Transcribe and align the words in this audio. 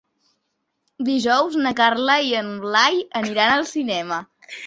Dijous 1.09 1.57
na 1.65 1.73
Carla 1.81 2.15
i 2.29 2.33
en 2.41 2.49
Blai 2.65 2.99
iran 3.35 3.55
al 3.59 3.67
cinema. 3.75 4.21